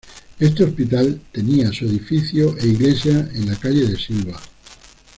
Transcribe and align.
Este 0.39 0.63
hospital 0.63 1.21
tenía 1.31 1.71
su 1.71 1.85
edificio 1.85 2.57
e 2.57 2.65
iglesia 2.65 3.19
en 3.35 3.47
la 3.51 3.55
calle 3.55 3.85
de 3.85 3.97
Silva. 3.99 4.41